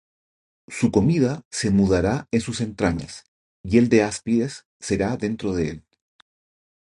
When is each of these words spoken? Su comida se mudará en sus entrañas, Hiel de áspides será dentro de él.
Su 0.67 0.91
comida 0.91 1.43
se 1.51 1.69
mudará 1.69 2.27
en 2.31 2.41
sus 2.41 2.59
entrañas, 2.59 3.25
Hiel 3.63 3.87
de 3.87 4.01
áspides 4.01 4.65
será 4.79 5.15
dentro 5.15 5.53
de 5.53 5.69
él. 5.69 5.83